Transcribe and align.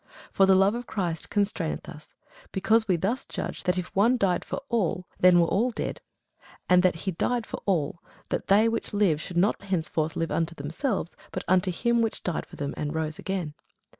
For 0.31 0.47
the 0.47 0.55
love 0.55 0.73
of 0.73 0.87
Christ 0.87 1.29
constraineth 1.29 1.87
us; 1.87 2.15
because 2.51 2.87
we 2.87 2.95
thus 2.95 3.23
judge, 3.23 3.65
that 3.65 3.77
if 3.77 3.95
one 3.95 4.17
died 4.17 4.43
for 4.43 4.59
all, 4.67 5.05
then 5.19 5.39
were 5.39 5.45
all 5.45 5.69
dead: 5.69 6.01
and 6.67 6.81
that 6.81 6.95
he 7.05 7.11
died 7.11 7.45
for 7.45 7.61
all, 7.67 8.01
that 8.29 8.47
they 8.47 8.67
which 8.67 8.93
live 8.93 9.21
should 9.21 9.37
not 9.37 9.61
henceforth 9.61 10.15
live 10.15 10.31
unto 10.31 10.55
themselves, 10.55 11.15
but 11.31 11.43
unto 11.47 11.69
him 11.69 12.01
which 12.01 12.23
died 12.23 12.47
for 12.47 12.55
them, 12.55 12.73
and 12.75 12.95
rose 12.95 13.19
again. 13.19 13.53